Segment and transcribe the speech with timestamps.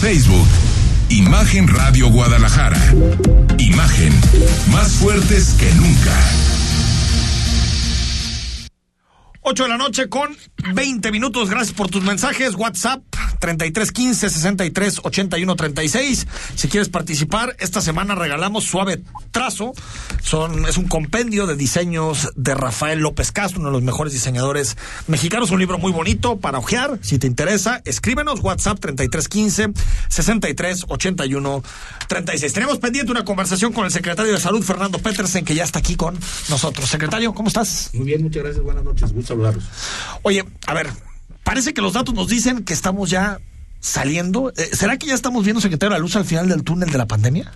[0.00, 0.46] Facebook,
[1.08, 2.78] Imagen Radio Guadalajara.
[3.58, 4.12] Imagen,
[4.70, 6.12] más fuertes que nunca.
[9.40, 10.36] 8 de la noche con
[10.74, 11.48] 20 minutos.
[11.48, 12.54] Gracias por tus mensajes.
[12.54, 13.02] WhatsApp
[13.38, 16.26] 33 15 63 81 36.
[16.54, 19.72] Si quieres participar, esta semana regalamos Suave Trazo.
[20.22, 24.76] Son, es un compendio de diseños de Rafael López Castro, uno de los mejores diseñadores
[25.06, 25.50] mexicanos.
[25.50, 26.98] Un libro muy bonito para ojear.
[27.02, 29.68] Si te interesa, escríbenos WhatsApp 33 15
[30.08, 31.62] 63 81
[32.08, 32.52] 36.
[32.52, 35.96] Tenemos pendiente una conversación con el secretario de Salud, Fernando Petersen, que ya está aquí
[35.96, 36.18] con
[36.48, 36.88] nosotros.
[36.88, 37.90] Secretario, ¿cómo estás?
[37.94, 38.64] Muy bien, muchas gracias.
[38.64, 39.12] Buenas noches.
[39.12, 39.64] Gusto saludarlos.
[40.22, 40.90] Oye, a ver,
[41.46, 43.38] parece que los datos nos dicen que estamos ya
[43.80, 44.52] saliendo.
[44.56, 47.06] Eh, ¿Será que ya estamos viendo, secretario, la luz al final del túnel de la
[47.06, 47.50] pandemia?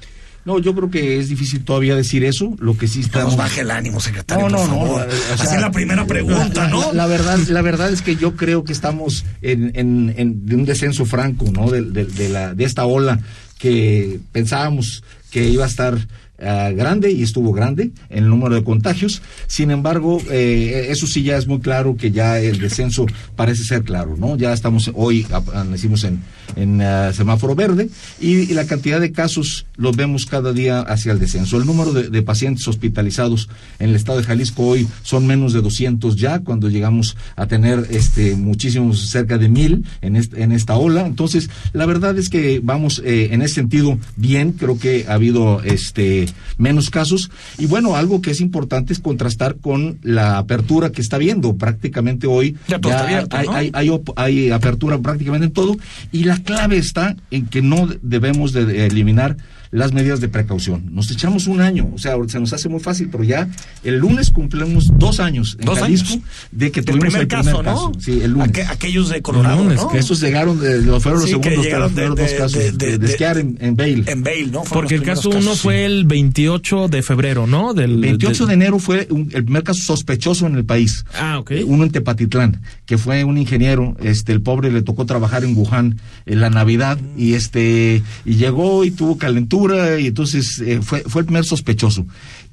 [0.46, 2.54] No, yo creo que es difícil todavía decir eso.
[2.60, 3.28] Lo que sí No estamos.
[3.32, 4.48] nos baje el ánimo, secretario.
[4.48, 6.80] No, por no, no, o sea, Así es la primera pregunta, la, ¿no?
[6.92, 10.54] La, la verdad, la verdad es que yo creo que estamos en, en, en- de
[10.54, 11.70] un descenso franco, ¿no?
[11.70, 13.20] De, de- de la, de esta ola
[13.58, 15.98] que pensábamos que iba a estar
[16.42, 19.22] ah, grande y estuvo grande en el número de contagios.
[19.46, 23.82] Sin embargo, eh, eso sí ya es muy claro que ya el descenso parece ser
[23.82, 24.36] claro, ¿no?
[24.36, 25.26] Ya estamos hoy,
[25.70, 26.20] decimos en,
[26.56, 27.88] en ah, semáforo verde
[28.20, 31.56] y, y la cantidad de casos los vemos cada día hacia el descenso.
[31.56, 33.48] El número de, de pacientes hospitalizados
[33.78, 37.86] en el estado de Jalisco hoy son menos de 200 ya, cuando llegamos a tener
[37.90, 41.06] este muchísimos, cerca de mil en, este- en esta ola.
[41.06, 45.62] Entonces, la verdad es que vamos eh, en ese sentido bien, creo que ha habido
[45.62, 46.26] este
[46.58, 47.30] menos casos.
[47.58, 51.54] Y bueno, algo que es importante es contrastar con la apertura que está viendo.
[51.56, 53.52] Prácticamente hoy Ya todo está abierto, hay, ¿no?
[53.54, 55.76] hay- hay hay apertura prácticamente en todo
[56.12, 59.36] y la clave está en que no debemos de, eliminar
[59.72, 60.86] las medidas de precaución.
[60.92, 63.48] Nos echamos un año, o sea, se nos hace muy fácil, pero ya
[63.84, 66.24] el lunes cumplimos dos años en Dos Jalisco años.
[66.50, 67.92] de que El tuvimos primer el primer caso, caso.
[67.94, 68.00] ¿no?
[68.00, 68.48] Sí, el lunes.
[68.48, 69.88] Aque- aquellos de Colorado, lunes, ¿no?
[69.88, 72.36] Que esos llegaron, de, los fueron los Sí, que segundos, llegaron fueron de- dos de-
[72.36, 74.04] casos de- de, de- de de- esquiar en, en Bale.
[74.06, 74.64] En Bale, ¿no?
[74.64, 77.72] Fueron Porque el caso uno fue el 28 de febrero, ¿no?
[77.72, 81.04] Del El 28 de enero fue un- el primer caso sospechoso en el país.
[81.14, 81.50] Ah, ok.
[81.52, 85.56] Eh, Uno en Tepatitlán, que fue un ingeniero, este, el pobre le tocó trabajar en
[85.56, 89.59] Wuhan en la Navidad y este, y llegó y tuvo calentura
[89.98, 92.06] y entonces eh, fue, fue el primer sospechoso.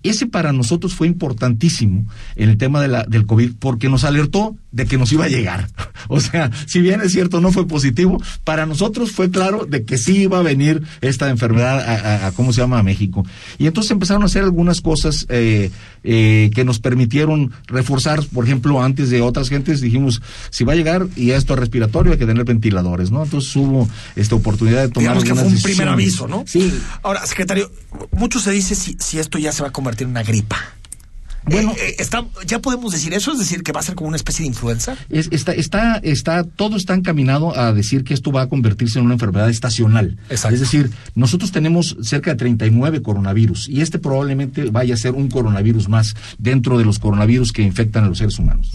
[0.04, 4.56] Ese para nosotros fue importantísimo en el tema de la, del COVID porque nos alertó
[4.72, 5.70] de que nos iba a llegar.
[6.18, 9.98] O sea, si bien es cierto no fue positivo, para nosotros fue claro de que
[9.98, 13.26] sí iba a venir esta enfermedad a, a- a- ¿cómo se llama?, a México.
[13.58, 15.70] Y entonces empezaron a hacer algunas cosas eh,
[16.04, 20.76] eh, que nos permitieron reforzar, por ejemplo, antes de otras gentes dijimos, si va a
[20.76, 23.24] llegar y esto es respiratorio hay que tener ventiladores, ¿no?
[23.24, 26.44] Entonces hubo esta oportunidad de tomar Digamos que fue un primer aviso, ¿no?
[26.48, 26.74] Sí.
[27.04, 27.72] Ahora, secretario,
[28.12, 30.58] mucho se dice si, si esto ya se va a convertir en una gripa.
[31.50, 33.32] Bueno, Eh, eh, está, ¿ya podemos decir eso?
[33.34, 34.96] ¿Es decir, que va a ser como una especie de influenza?
[35.10, 39.06] Es- está, está, está, todo está encaminado a decir que esto va a convertirse en
[39.06, 40.18] una enfermedad estacional.
[40.30, 40.56] Exacto.
[40.56, 45.30] Es decir, nosotros tenemos cerca de 39 coronavirus y este probablemente vaya a ser un
[45.30, 48.72] coronavirus más dentro de los coronavirus que infectan a los seres humanos.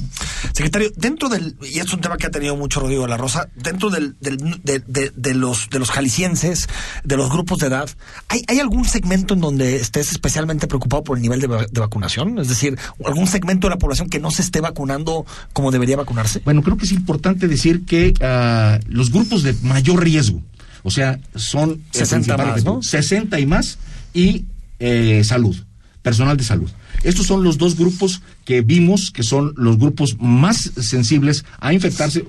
[0.53, 3.91] Secretario, dentro del, y es un tema que ha tenido mucho Rodrigo la Rosa, dentro
[3.91, 6.69] del, del- de, de- de los, de los jaliscienses,
[7.05, 7.89] de los grupos de edad,
[8.29, 12.39] ¿hay, ¿hay algún segmento en donde estés especialmente preocupado por el nivel de, de vacunación?
[12.39, 12.62] Es decir,
[13.05, 16.41] algún segmento de la población que no se esté vacunando como debería vacunarse.
[16.45, 20.43] Bueno, creo que es importante decir que ah, los grupos de mayor riesgo,
[20.83, 22.83] o sea, son eh, 60 más, principalmente ¿no?
[22.83, 23.79] 60 y más
[24.15, 24.45] y
[24.79, 25.57] eh, salud,
[26.03, 26.71] personal de salud.
[27.03, 32.25] Estos son los dos grupos que vimos que son los grupos más sensibles a infectarse.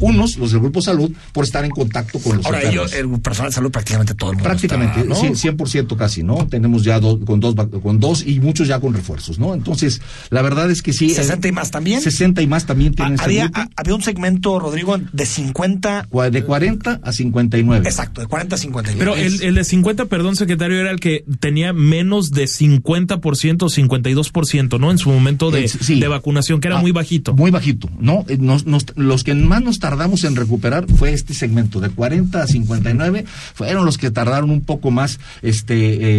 [0.00, 3.50] Unos, los del grupo salud, por estar en contacto con los Ahora, ellos, el personal
[3.50, 4.48] de salud prácticamente todo el mundo.
[4.48, 5.34] Prácticamente, está, ¿no?
[5.34, 6.46] sí, 100% casi, ¿no?
[6.48, 9.54] Tenemos ya dos, con, dos, con dos y muchos ya con refuerzos, ¿no?
[9.54, 10.00] Entonces,
[10.30, 11.10] la verdad es que sí.
[11.10, 12.00] 60 y más también.
[12.00, 13.72] 60 y más también tienen Ah, había, este grupo.
[13.76, 16.06] había un segmento, Rodrigo, de 50.
[16.10, 17.88] Cua- De 40 a 59.
[17.88, 18.98] Exacto, de 40 a 59.
[18.98, 23.68] Pero el, el de 50, perdón, secretario, era el que tenía menos de 50% o
[23.68, 24.90] 52%, ¿no?
[24.90, 26.00] En su momento de, Eh, sí.
[26.00, 27.34] de vacunación, que era Ah, muy bajito.
[27.34, 28.24] Muy bajito, ¿no?
[28.28, 32.42] Eh, nos- nos- los que más nos tardamos en recuperar fue este segmento, de 40
[32.42, 35.74] a 59, fueron los que tardaron un poco más este,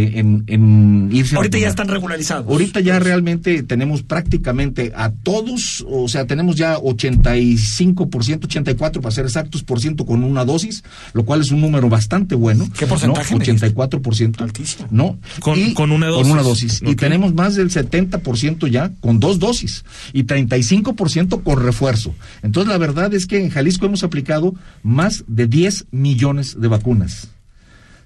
[0.06, 2.48] eh, en, en irse a Ahorita ya están regularizados.
[2.48, 9.25] Ahorita ya realmente tenemos prácticamente a todos, o sea, tenemos ya 85%, 84% para ser
[9.25, 10.83] exactos, por ciento con una dosis,
[11.13, 12.68] lo cual es un número bastante bueno.
[12.75, 13.39] ¿Qué porcentaje ¿no?
[13.39, 13.71] me dijiste?
[13.75, 14.42] 84%.
[14.42, 14.88] Altísimo.
[14.89, 15.19] ¿No?
[15.42, 16.33] Con- Y- con una Con dosis.
[16.33, 16.81] una dosis.
[16.83, 22.16] Y tenemos más del 70% ya con dos dosis y 35% con refuerzo.
[22.42, 24.54] Entonces, la verdad es que en Jalisco hemos aplicado
[24.84, 27.28] más de 10 millones de vacunas.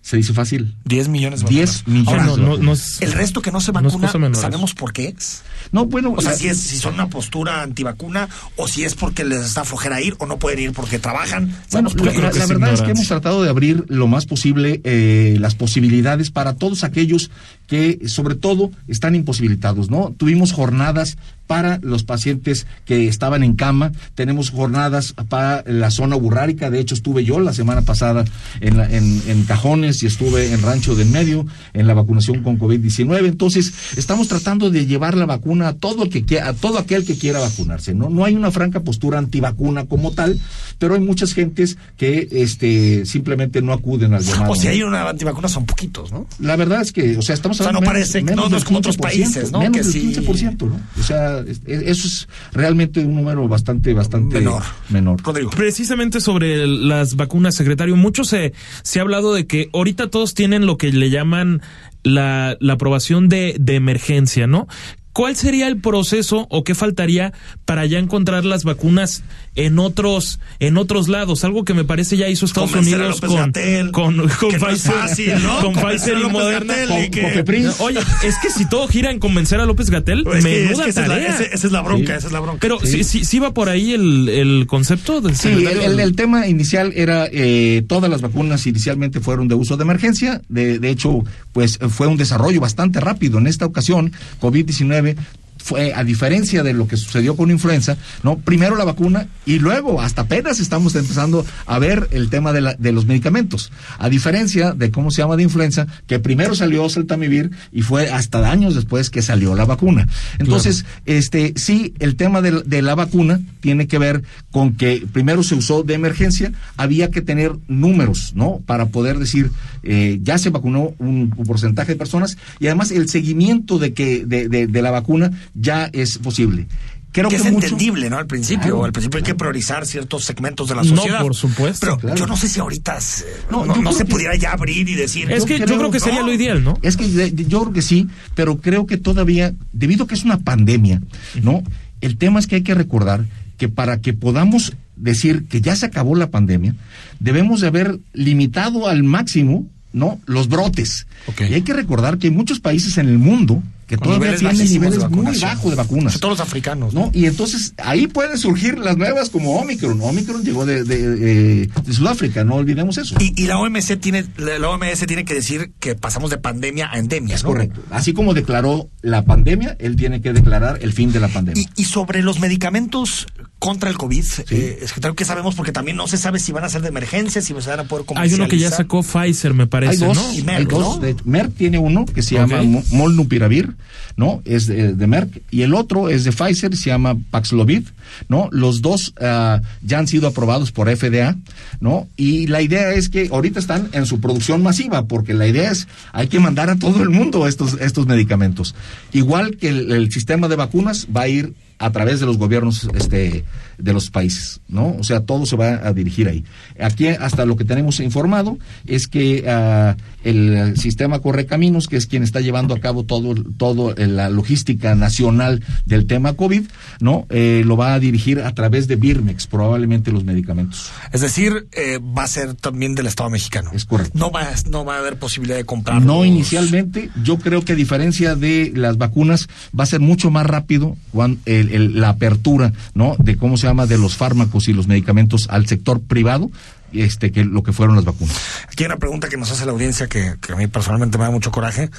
[0.02, 0.76] Se dice fácil.
[0.84, 1.88] 10 millones de 10 vacunas.
[1.88, 5.08] millones Ahora, no, no, no es- el resto que no se vacuna, ¿sabemos por qué
[5.18, 5.44] es?
[5.72, 8.96] No, bueno, O sea, la- si, es, si son una postura antivacuna o si es
[8.96, 11.46] porque les está flojera ir o no pueden ir porque trabajan.
[11.72, 14.26] Bueno, ¿Sabemos por la, la- la verdad es que hemos tratado de abrir lo más
[14.26, 17.32] posible eh, las posibilidades para todos aquellos
[17.68, 20.14] que, sobre todo, están imposibilitados, ¿no?
[20.18, 21.16] Tuvimos jornadas
[21.48, 26.96] para los pacientes que estaban en cama, tenemos jornadas para la zona burrárica, de hecho
[26.96, 28.26] estuve yo la semana pasada
[28.62, 32.58] en, la- en, en Cajones y estuve en Rancho del Medio en la vacunación con
[32.58, 37.06] COVID-19, entonces estamos tratando de llevar la vacuna a todo el que a todo aquel
[37.06, 38.10] que quiera vacunarse, ¿no?
[38.10, 40.40] No hay una franca postura antivacuna como tal,
[40.80, 44.52] pero hay muchas gentes que este simplemente no acuden al llamado.
[44.52, 44.72] O si ¿no?
[44.72, 46.26] hay una antivacuna son poquitos, ¿no?
[46.40, 48.58] La verdad es que, o sea, estamos O sea, no hablando parece- menos, no- no
[48.58, 49.60] es como otros 15%, países, ¿no?
[49.60, 50.80] Menos Que del sí- 15%, ¿no?
[51.00, 54.64] O sea, es- es- eso es realmente un número bastante, bastante Menor.
[54.90, 55.22] menor.
[55.24, 55.50] Rodrigo.
[55.52, 58.54] Precisamente sobre las vacunas, secretario, mucho se,
[58.84, 61.62] se ha hablado de que ahorita todos tienen lo que le llaman
[62.04, 64.68] la, la aprobación de, de emergencia, ¿no?
[65.14, 67.34] ¿Cuál sería el proceso o qué faltaría
[67.66, 69.24] para ya encontrar las vacunas
[69.56, 71.44] en otros en otros lados?
[71.44, 74.70] Algo que me parece ya hizo Estados Convencer Unidos con, Gatell, con, con que no
[74.70, 75.60] es Pfizer, fácil, ¿no?
[75.62, 76.76] con Pfizer y Moderna.
[77.06, 77.44] Y que-.
[77.80, 80.84] Oye, es que si todo gira en convencer a López Gatel, Es que- es menuda
[80.86, 81.30] que esa, es la, tarea.
[81.40, 82.18] esa- es la bronca, Sí.
[82.18, 82.58] esa es la bronca.
[82.60, 86.48] Pero sí, sí, sí va por ahí el, el concepto del Sí, el- el tema
[86.48, 90.42] inicial era eh, todas las vacunas inicialmente fueron de uso de emergencia.
[90.50, 93.38] De, de hecho, pues fue un desarrollo bastante rápido.
[93.38, 94.12] En esta ocasión,
[94.42, 99.28] COVID-19 19 fue a diferencia de lo que sucedió con influenza, no, primero la vacuna
[99.46, 103.72] y luego hasta apenas estamos empezando a ver el tema de, la- de los medicamentos.
[103.98, 108.52] A diferencia de cómo se llama de influenza, que primero salió Saltamivir y fue hasta
[108.52, 110.08] años después que salió la vacuna.
[110.38, 115.08] Entonces, este, sí, el tema de, la- de la vacuna tiene que ver con que
[115.14, 118.60] primero se usó de emergencia, había que tener números, ¿no?
[118.66, 119.50] Para poder decir,
[119.84, 124.26] eh, ya se vacunó un, un porcentaje de personas y además el seguimiento de que
[124.26, 126.68] de, de- de la vacuna ya es posible.
[127.12, 128.18] Creo que que, es mucho- entendible, ¿no?
[128.18, 131.22] Al principio, Claro, al principio hay que priorizar ciertos segmentos de la No, sociedad.
[131.22, 132.16] por supuesto, Pero claro.
[132.18, 134.96] yo no sé si ahorita se- No, no, no se que- pudiera ya abrir y
[134.96, 135.32] decir.
[135.32, 136.26] Es que yo creo- creo que sería no.
[136.26, 136.76] lo ideal, ¿no?
[136.82, 137.08] Es que
[137.48, 141.02] yo creo que sí, pero creo que todavía, debido a que es una pandemia,
[141.44, 141.62] ¿no?
[142.02, 143.26] El tema es que hay que recordar
[143.60, 146.74] que para que podamos decir que ya se acabó la pandemia,
[147.20, 150.20] debemos de haber limitado al máximo, ¿no?
[150.26, 151.06] Los brotes.
[151.28, 151.42] Ok.
[151.48, 153.62] Y hay que recordar que hay muchos países en el mundo
[153.98, 156.14] que todavía niveles tienen muy bajos de vacunas.
[156.14, 156.94] Sobre todo los africanos.
[156.94, 157.10] ¿no?
[157.14, 160.00] Y entonces ahí pueden surgir las nuevas como Omicron.
[160.02, 163.16] Omicron llegó de, de, eh, de Sudáfrica, no olvidemos eso.
[163.20, 166.98] Y, y la OMS tiene, la OMS tiene que decir que pasamos de pandemia a
[167.00, 167.50] endemia, es ¿no?
[167.50, 167.82] correcto.
[167.92, 171.62] Así como declaró la pandemia, él tiene que declarar el fin de la pandemia.
[171.76, 173.28] Y, y sobre los medicamentos
[173.60, 176.52] contra el COVID, eh, es que creo que sabemos porque también no se sabe si
[176.52, 179.04] van a ser de emergencia, si se van a poder Hay uno que ya sacó
[179.04, 180.34] Pfizer, me parece, hay dos, ¿no?
[180.34, 180.96] Y Merck, hay dos.
[180.96, 181.02] ¿no?
[181.02, 183.76] de- Merck tiene uno que se llama Mo- Molnupiravir,
[184.16, 184.42] ¿no?
[184.46, 185.42] Es de, Merck.
[185.52, 187.84] Y el otro es de Pfizer, se llama Paxlovid,
[188.30, 188.50] ¿no?
[188.52, 191.36] Los dos ah, ya han sido aprobados por FDA,
[191.80, 192.08] ¿no?
[192.18, 195.88] Y la idea es que ahorita están en su producción masiva, porque la idea es,
[196.12, 198.76] hay que mandar a todo el mundo estos, estos medicamentos.
[199.12, 201.54] Igual que el sistema de vacunas va a ir
[201.84, 203.44] a través de los gobiernos este
[203.78, 204.96] de los países, ¿no?
[205.00, 206.44] O sea, todo se va a dirigir ahí.
[206.80, 212.22] Aquí hasta lo que tenemos informado es que ah, el sistema Correcaminos, que es quien
[212.24, 216.64] está llevando a cabo todo todo eh, la logística nacional del tema COVID,
[217.00, 217.26] ¿no?
[217.30, 220.92] Eh, lo va a dirigir a través de Birmex, probablemente los medicamentos.
[221.12, 223.72] Es decir, eh, va a ser también del Estado mexicano.
[223.74, 224.18] Es correcto.
[224.18, 226.02] No va, no va a haber posibilidad de comprar.
[226.02, 230.46] No inicialmente, yo creo que a diferencia de las vacunas, va a ser mucho más
[230.46, 233.16] rápido cuan- el- el- la apertura, ¿no?
[233.20, 236.52] De cómo se llama, de los fármacos y los medicamentos al sector privado,
[236.92, 238.36] este, que lo que fueron las vacunas.
[238.72, 241.24] Aquí hay una pregunta que nos hace la audiencia que, que a mí personalmente me
[241.26, 241.90] da mucho coraje.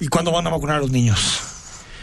[0.00, 1.40] ¿Y cuándo van a vacunar a los niños?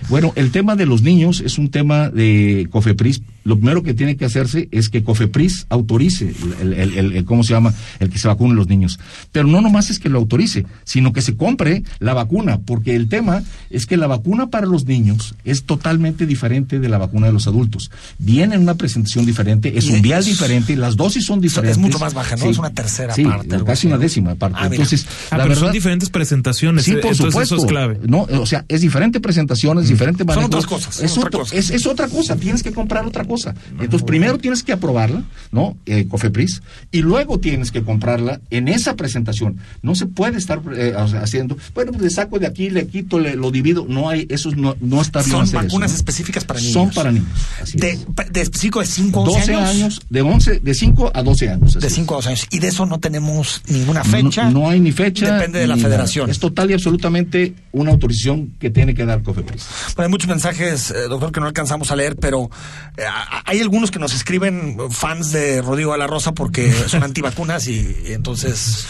[0.09, 3.21] Bueno, el tema de los niños es un tema de COFEPRIS.
[3.47, 7.43] Lo primero que tiene que hacerse es que COFEPRIS autorice el, el- el- el- ¿cómo
[7.43, 7.73] se llama?
[8.01, 8.99] El que se vacunen los niños.
[9.31, 13.07] Pero no nomás es que lo autorice, sino que se compre la vacuna, porque el
[13.07, 17.33] tema es que la vacuna para los niños es totalmente diferente de la vacuna de
[17.33, 17.89] los adultos.
[18.19, 21.77] Viene en una presentación diferente, es un vial es- diferente, las dosis son es diferentes.
[21.77, 22.49] mucho más baja, ¿no?
[22.49, 24.57] Es una tercera sí, parte, casi una décima parte.
[24.59, 24.75] Ah, mira.
[24.75, 26.83] Entonces, Ah, la pero son verdad, diferentes presentaciones.
[26.83, 27.55] Sí, eh, por entonces supuesto.
[27.55, 27.99] eso es clave.
[28.05, 30.47] No, o sea, es diferente presentación, es diferente manejo.
[30.47, 31.55] otras cosas, son Es, otra otro- cosa.
[31.55, 32.35] es, es otra cosa.
[32.35, 33.36] Tienes que comprar otra cosa.
[33.45, 35.77] Entonces, primero tienes que aprobarla, ¿no?
[35.85, 39.57] Eh, Cofepris, y luego tienes que comprarla en esa presentación.
[39.81, 43.35] No se puede estar eh, haciendo, bueno, pues le saco de aquí, le quito, le,
[43.35, 43.85] lo divido.
[43.87, 46.73] No hay, eso no, no está bien Son hacer eso, vacunas específicas para niños.
[46.73, 47.29] Son para niños.
[47.61, 47.99] así De,
[48.31, 49.69] de específico de 5 a 11 12 años.
[49.69, 51.73] años, de 11, de 5 a 12 años.
[51.79, 51.93] De es.
[51.93, 52.47] 5 a 12 años.
[52.51, 54.49] Y de eso no tenemos ninguna fecha.
[54.49, 55.33] No, hay ni fecha.
[55.33, 56.29] Depende de la federación.
[56.29, 59.65] Es total y absolutamente una autorización que tiene que dar Cofepris.
[59.95, 62.49] Bueno, hay muchos mensajes, eh, doctor, que no alcanzamos a leer, pero
[62.97, 63.03] eh,
[63.45, 67.95] hay algunos que nos escriben fans de Rodrigo de la Rosa porque son antivacunas y,
[68.05, 68.87] y entonces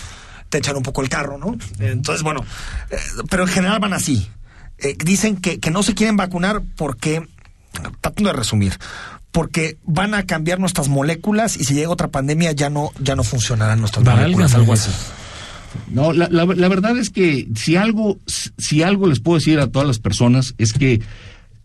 [0.49, 1.57] te echan un poco el carro, ¿no?
[1.79, 2.43] Entonces, bueno,
[2.89, 2.97] eh,
[3.29, 4.29] pero en general van así.
[4.79, 7.27] Eh, dicen que, que no se quieren vacunar porque,
[8.01, 8.77] tratando de resumir,
[9.31, 13.23] porque van a cambiar nuestras moléculas y si llega otra pandemia ya no, ya no
[13.23, 14.91] funcionarán nuestras moléculas, Válgame algo así.
[15.89, 18.17] No, la, la, la verdad es que si algo,
[18.57, 21.01] si algo les puedo decir a todas las personas es que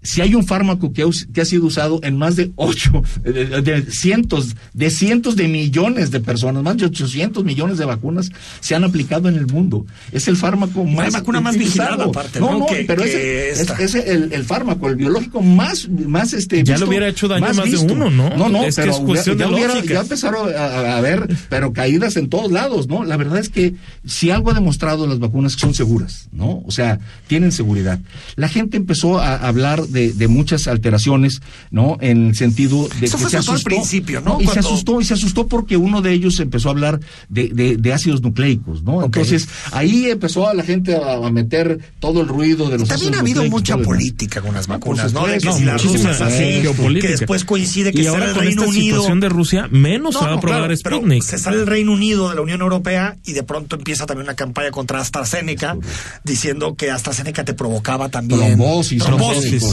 [0.03, 3.63] si hay un fármaco que ha, que ha sido usado en más de ocho, de,
[3.63, 8.31] de cientos, de cientos de millones de personas, más de 800 millones de vacunas
[8.61, 9.87] se han aplicado en el mundo.
[10.11, 12.59] Es el fármaco hay más vacuna más vigilada aparte, no, ¿no?
[12.61, 13.75] no, que- pero que esta.
[13.75, 16.65] es, es el, el fármaco, el biológico más, más este.
[16.65, 18.31] Ya le hubiera hecho daño más de uno, ¿no?
[18.37, 19.95] No, no, Es que pero es cuestión ya, de hubiera- lógica.
[19.95, 23.05] ya empezaron a, a- a ver, pero caídas en todos lados, ¿no?
[23.05, 26.63] La verdad es que si algo ha demostrado las vacunas que son seguras, ¿no?
[26.67, 28.01] O sea, tienen seguridad.
[28.37, 31.99] La gente empezó a hablar de, de muchas alteraciones, ¿no?
[32.01, 33.65] En el sentido de Eso que fue se todo al asustó.
[33.69, 34.41] principio, ¿no?
[34.41, 37.77] Y se asustó, y se asustó porque uno de ellos empezó a hablar de, de-
[37.77, 39.05] de ácidos nucleicos, ¿no?
[39.05, 43.09] Entonces, ahí empezó a la gente a, a meter todo el ruido de los También
[43.15, 45.27] ácidos ha habido nucleicos, mucha política con las Por vacunas, ¿no?
[45.27, 47.07] De que si la muchísima rusa es así, geopolítica.
[47.09, 48.85] que después coincide que y sale ahora el con Reino esta Unido.
[48.97, 51.23] situación de Rusia, menos se va a aprobar claro, pero Sputnik.
[51.23, 54.35] se sale el Reino Unido de la Unión Europea y de pronto empieza también una
[54.37, 55.77] campaña contra AstraZeneca
[56.25, 59.71] diciendo que AstraZeneca te provocaba también Trombosis, trombosis, trombosis,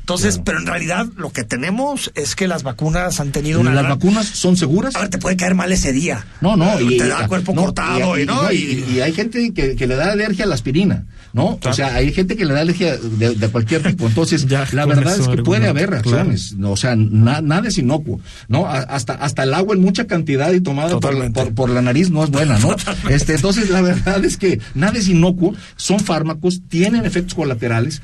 [0.00, 0.44] Entonces, Claro.
[0.44, 3.98] pero en realidad lo que tenemos es que las vacunas han tenido una Las gran-
[3.98, 4.94] vacunas son seguras.
[4.96, 6.26] A ver, te puede caer mal ese día.
[6.40, 9.86] No, no, y, te da cuerpo no, cortado y, no, y, hay gente que, que
[9.86, 11.58] le da alergia a la aspirina, ¿no?
[11.64, 14.06] O sea, hay gente que le da alergia de, de cualquier tipo.
[14.06, 17.78] Entonces, Ya, la verdad es que puede haber reacciones, no, o sea, na- nada es
[17.78, 18.66] inocuo, ¿no?
[18.66, 22.22] A- hasta hasta el agua en mucha cantidad y tomada por, por la nariz no
[22.24, 22.74] es buena, ¿no?
[23.08, 28.02] Este, entonces, la verdad es que nada es inocuo, son fármacos, tienen efectos colaterales,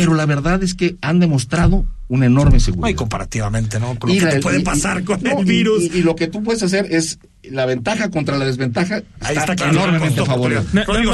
[0.00, 2.88] pero la verdad es que han demostrado una enorme no, seguridad.
[2.90, 3.98] y comparativamente, ¿no?
[3.98, 5.82] Con lo Y que la- te puede y- pasar y- con no, el virus.
[5.84, 9.02] Y, y lo que tú puedes hacer es la ventaja contra la desventaja.
[9.20, 10.20] Ahí está claro, enormemente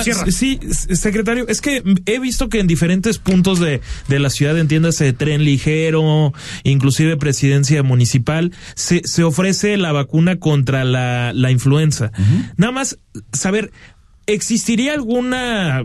[0.03, 0.31] cierra.
[0.31, 0.59] sí,
[0.95, 5.45] secretario, es que he visto que en diferentes puntos de, de la ciudad, entiéndase tren
[5.45, 6.33] ligero,
[6.65, 12.11] inclusive presidencia municipal, se, se ofrece la vacuna contra la, la influenza.
[12.57, 12.99] Nada más
[13.33, 13.71] saber,
[14.27, 15.85] ¿existiría alguna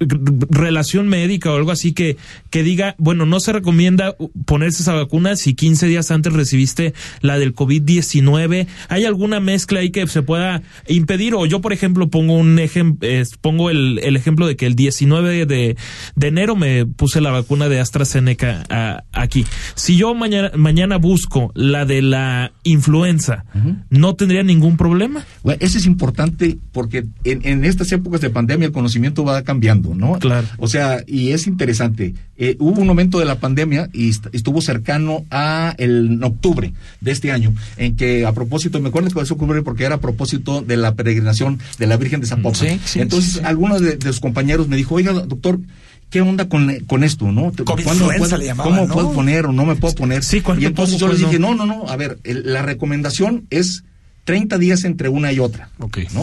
[0.00, 2.16] relación médica o algo así que,
[2.50, 7.38] que diga, bueno, no se recomienda ponerse esa vacuna si 15 días antes recibiste la
[7.38, 8.66] del COVID-19.
[8.88, 11.34] ¿Hay alguna mezcla ahí que se pueda impedir?
[11.34, 13.08] O yo, por ejemplo, pongo un ejemplo,
[13.40, 15.76] pongo el, el ejemplo de que el 19 de,
[16.14, 19.44] de enero me puse la vacuna de AstraZeneca a- aquí.
[19.74, 23.44] Si yo mañana, mañana busco la de la influenza,
[23.90, 25.24] ¿no tendría ningún problema?
[25.42, 29.85] Bueno, eso es importante porque en, en estas épocas de pandemia el conocimiento va cambiando,
[29.94, 30.18] ¿no?
[30.18, 30.46] Claro.
[30.58, 32.14] O sea, y es interesante.
[32.38, 36.72] Eh, hubo un momento de la pandemia y est- estuvo cercano a el en octubre
[37.00, 40.00] de este año, en que a propósito, me acuerdo que eso ocurrió porque era a
[40.00, 42.54] propósito de la peregrinación de la Virgen de Zapopan.
[42.54, 43.44] Sí, sí, Entonces, sí, sí.
[43.44, 45.58] algunos de, de sus compañeros me dijo, oiga, doctor,
[46.10, 47.52] ¿qué onda con, con esto, no?
[47.52, 48.92] ¿Cuándo me Covid-influenza puedo- le llamaban, ¿Cómo ¿no?
[48.94, 50.22] puedo poner o no me puedo poner?
[50.22, 51.54] Sí, ¿cuánto y entonces pongo, yo les dije, no?
[51.54, 53.82] no, no, no, a ver, el- la recomendación es
[54.24, 55.70] 30 días entre una y otra.
[55.78, 55.98] Ok.
[56.12, 56.20] ¿No?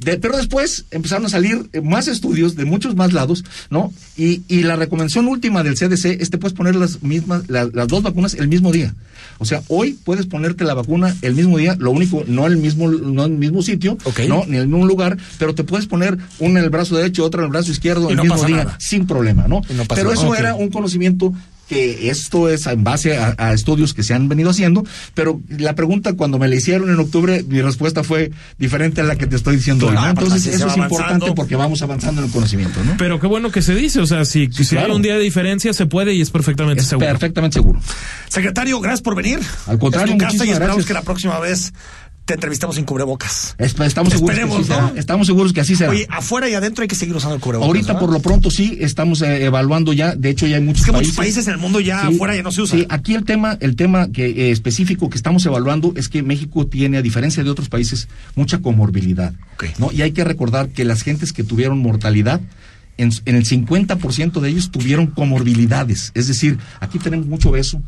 [0.00, 3.92] De- pero después empezaron a salir eh, más estudios de muchos más lados, ¿no?
[4.16, 7.88] Y, y la recomendación última del CDC es te puedes poner las mismas, la- las
[7.88, 8.94] dos vacunas el mismo día.
[9.40, 12.90] O sea, hoy puedes ponerte la vacuna el mismo día, lo único, no el mismo,
[12.90, 14.20] no en el mismo sitio, Ok.
[14.28, 14.44] ¿no?
[14.46, 17.40] Ni en el mismo lugar, pero te puedes poner una en el brazo derecho, otra
[17.40, 18.76] en el brazo izquierdo Y el no mismo pasa día, nada.
[18.80, 19.62] sin problema, ¿no?
[19.62, 20.14] Pero nada.
[20.14, 21.32] eso era un conocimiento
[21.68, 24.84] que esto es en base a, a estudios que se han venido haciendo,
[25.14, 29.16] pero la pregunta cuando me la hicieron en octubre, mi respuesta fue diferente a la
[29.16, 29.94] que te estoy diciendo hoy.
[29.94, 30.00] ¿no?
[30.00, 32.94] Claro, Entonces, eso es importante porque vamos avanzando en el conocimiento, ¿no?
[32.98, 34.86] Pero qué bueno que se dice, o sea, si, si claro.
[34.88, 37.06] hay un día de diferencia se puede y es perfectamente Es seguro.
[37.08, 37.80] perfectamente seguro.
[38.28, 39.40] Secretario, gracias por venir.
[39.66, 40.86] Al contrario, Es tu casa y esperamos gracias.
[40.86, 41.72] que la próxima vez
[42.28, 43.56] te entrevistemos sin cubrebocas.
[43.56, 45.00] Estamos seguros, que.
[45.00, 45.90] Estamos seguros que así será.
[45.92, 47.66] Oye, afuera y adentro hay que seguir usando el cubrebocas.
[47.66, 48.00] Ahorita ¿verdad?
[48.00, 50.92] por lo pronto sí estamos eh, evaluando ya, de hecho ya hay muchos Es que
[50.92, 51.08] países.
[51.08, 52.76] muchos países en el mundo ya Sí, afuera ya no se usa.
[52.76, 56.66] Sí, aquí el tema, el tema que eh, específico que estamos evaluando es que México
[56.66, 59.32] tiene, a diferencia de otros países, mucha comorbilidad.
[59.78, 59.90] ¿no?
[59.90, 62.42] Y hay que recordar que las gentes que tuvieron mortalidad,
[62.98, 66.12] en, en el 50% de ellos tuvieron comorbilidades.
[66.14, 67.80] Es decir, aquí tenemos mucho beso,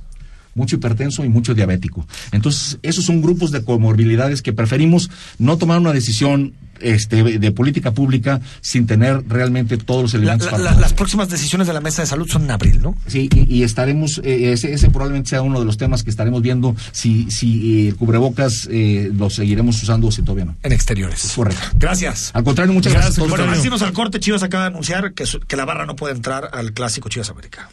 [0.55, 2.07] mucho hipertenso y mucho diabético.
[2.33, 7.93] Entonces, esos son grupos de comorbilidades que preferimos no tomar una decisión este, de política
[7.93, 10.51] pública sin tener realmente todos los elementos.
[10.51, 12.97] La, la, las próximas decisiones de la mesa de salud son en abril, ¿no?
[13.07, 16.43] Sí, y, y estaremos, eh, ese, ese, probablemente sea uno de los temas que estaremos
[16.43, 20.57] viendo si, si el cubrebocas eh, lo seguiremos usando o si todavía no.
[20.63, 21.25] En exteriores.
[21.25, 21.61] Es correcto.
[21.75, 22.31] Gracias.
[22.35, 23.17] Al contrario, muchas gracias.
[23.17, 26.51] gracias bueno, al corte, Chivas acaba de anunciar que, que la barra no puede entrar
[26.53, 27.69] al clásico Chivas América.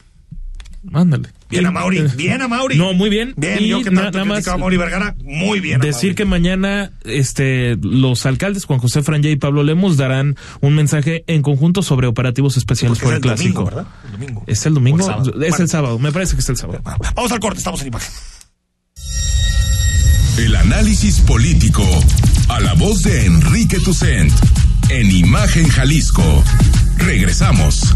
[0.93, 1.29] Ándale.
[1.50, 2.77] Bien a Mauri, bien a Mauri.
[2.77, 3.34] No, muy bien.
[3.38, 5.79] Bien, y yo que tanto nada más a Mauri Vergara, muy bien.
[5.79, 11.24] Decir que mañana este los alcaldes Juan José Franje y Pablo Lemus darán un mensaje
[11.27, 13.63] en conjunto sobre operativos especiales por el, el, clásico.
[13.63, 13.88] Domingo, ¿verdad?
[14.05, 14.43] El domingo.
[14.48, 15.05] ¿Es el domingo?
[15.05, 15.55] El es bueno.
[15.60, 16.81] el sábado, me parece que es el sábado.
[17.15, 18.12] Vamos al corte, estamos en imagen.
[20.38, 21.84] El análisis político
[22.50, 24.31] a la voz de Enrique Tucent
[24.89, 26.43] en Imagen Jalisco.
[26.98, 27.93] Regresamos.